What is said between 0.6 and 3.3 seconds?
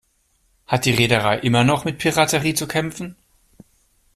Hat die Reederei immer noch mit Piraterie zu kämpfen?